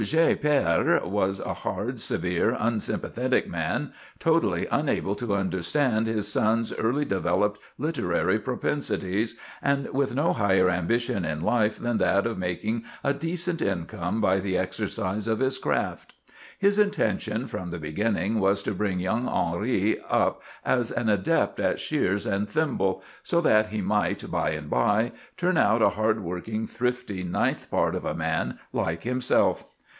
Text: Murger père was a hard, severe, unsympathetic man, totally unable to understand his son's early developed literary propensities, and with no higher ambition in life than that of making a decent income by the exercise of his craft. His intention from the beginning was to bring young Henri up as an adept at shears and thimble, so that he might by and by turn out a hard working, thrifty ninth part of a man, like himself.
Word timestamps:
Murger 0.01 0.35
père 0.35 1.05
was 1.05 1.39
a 1.41 1.53
hard, 1.53 1.99
severe, 1.99 2.55
unsympathetic 2.57 3.47
man, 3.47 3.91
totally 4.17 4.65
unable 4.71 5.13
to 5.13 5.35
understand 5.35 6.07
his 6.07 6.27
son's 6.27 6.73
early 6.73 7.05
developed 7.05 7.59
literary 7.77 8.39
propensities, 8.39 9.35
and 9.61 9.87
with 9.93 10.15
no 10.15 10.33
higher 10.33 10.71
ambition 10.71 11.23
in 11.23 11.39
life 11.41 11.77
than 11.77 11.99
that 11.99 12.25
of 12.25 12.35
making 12.39 12.83
a 13.03 13.13
decent 13.13 13.61
income 13.61 14.19
by 14.19 14.39
the 14.39 14.57
exercise 14.57 15.27
of 15.27 15.37
his 15.37 15.59
craft. 15.59 16.15
His 16.57 16.79
intention 16.79 17.45
from 17.45 17.69
the 17.69 17.77
beginning 17.77 18.39
was 18.39 18.63
to 18.63 18.73
bring 18.73 18.99
young 18.99 19.27
Henri 19.27 19.99
up 20.09 20.41
as 20.65 20.89
an 20.89 21.09
adept 21.09 21.59
at 21.59 21.79
shears 21.79 22.25
and 22.25 22.49
thimble, 22.49 23.03
so 23.21 23.39
that 23.41 23.67
he 23.67 23.81
might 23.81 24.31
by 24.31 24.49
and 24.51 24.67
by 24.67 25.11
turn 25.37 25.57
out 25.59 25.83
a 25.83 25.89
hard 25.89 26.23
working, 26.23 26.65
thrifty 26.65 27.21
ninth 27.21 27.69
part 27.69 27.93
of 27.93 28.03
a 28.03 28.15
man, 28.15 28.57
like 28.73 29.03
himself. 29.03 29.63